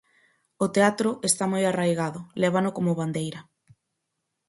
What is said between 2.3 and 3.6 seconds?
lévano como bandeira.